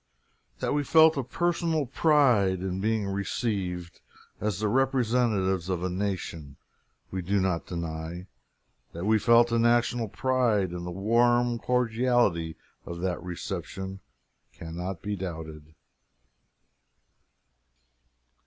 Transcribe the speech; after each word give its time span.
That 0.61 0.73
we 0.73 0.83
felt 0.83 1.15
a 1.15 1.23
personal 1.23 1.85
pride 1.85 2.61
in 2.61 2.79
being 2.81 3.05
received 3.05 4.01
as 4.39 4.57
the 4.59 4.67
representatives 4.67 5.69
of 5.69 5.83
a 5.83 5.91
nation, 5.91 6.55
we 7.11 7.21
do 7.21 7.39
not 7.39 7.67
deny; 7.67 8.25
that 8.93 9.05
we 9.05 9.19
felt 9.19 9.51
a 9.51 9.59
national 9.59 10.07
pride 10.07 10.71
in 10.71 10.85
the 10.85 10.91
warm 10.91 11.59
cordiality 11.59 12.55
of 12.83 12.99
that 13.01 13.21
reception, 13.21 13.99
can 14.53 14.75
not 14.75 15.03
be 15.03 15.15
doubted. 15.15 15.75